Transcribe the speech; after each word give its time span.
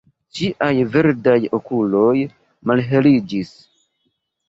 Ŝiaj 0.37 0.69
verdaj 0.95 1.37
okuloj 1.59 2.17
malheliĝis. 2.73 3.57